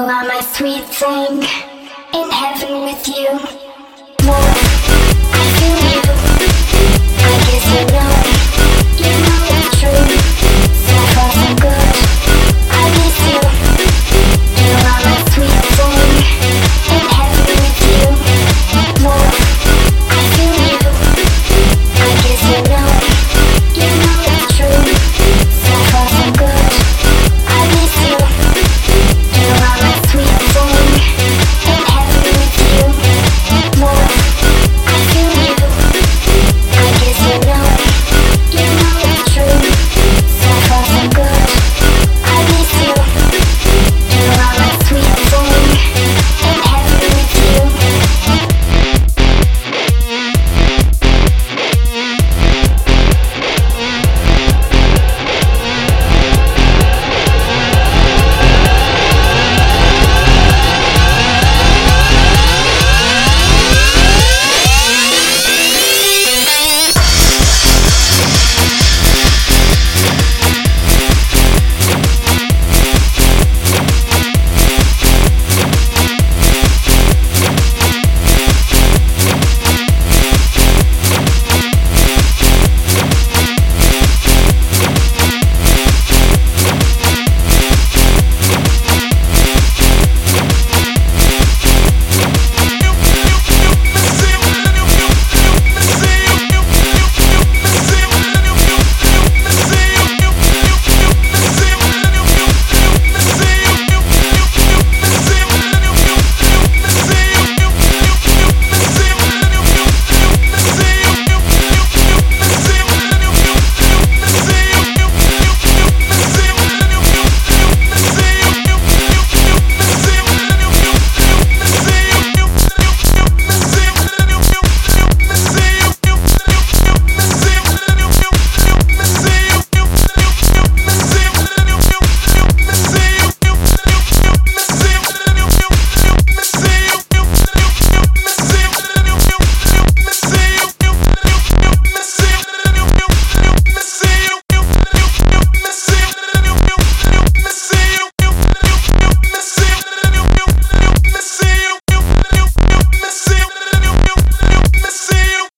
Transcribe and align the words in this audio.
You 0.00 0.06
are 0.06 0.24
my 0.24 0.40
sweet 0.40 0.84
thing, 0.84 1.42
in 2.14 2.30
heaven 2.30 2.84
with 2.84 3.06
you. 3.06 3.69